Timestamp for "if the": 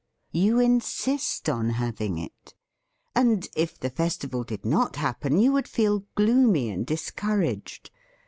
3.55-3.91